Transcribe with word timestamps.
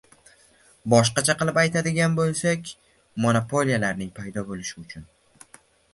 Boshqacha 0.93 1.35
qilib 1.41 1.59
aytadigan 1.63 2.17
bo‘lsak, 2.21 2.71
monopoliyalarning 3.27 4.11
paydo 4.21 4.45
bo‘lishi 4.49 4.79
uchun 4.87 5.07